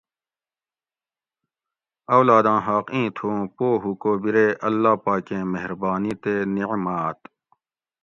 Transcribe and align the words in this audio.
اولاداں 2.15 2.59
حاق 2.67 2.85
ایں 2.93 3.07
تھو 3.15 3.25
اوں 3.33 3.45
پو 3.55 3.67
ہُو 3.81 3.91
کو 4.01 4.11
بِرے 4.21 4.47
اللّہ 4.67 4.93
پاکیں 5.05 5.43
مہربانی 5.53 6.13
تے 6.23 6.33
نعمات 6.55 7.19